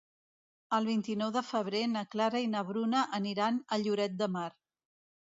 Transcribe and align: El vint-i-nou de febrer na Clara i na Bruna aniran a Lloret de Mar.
El 0.75 0.85
vint-i-nou 0.91 1.33
de 1.35 1.43
febrer 1.49 1.81
na 1.91 2.01
Clara 2.15 2.41
i 2.45 2.47
na 2.53 2.63
Bruna 2.69 3.03
aniran 3.19 3.59
a 3.77 3.79
Lloret 3.83 4.15
de 4.23 4.29
Mar. 4.37 4.47